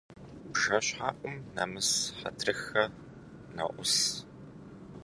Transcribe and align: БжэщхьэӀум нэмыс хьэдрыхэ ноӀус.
БжэщхьэӀум 0.51 1.35
нэмыс 1.55 1.89
хьэдрыхэ 2.17 2.83
ноӀус. 3.55 3.95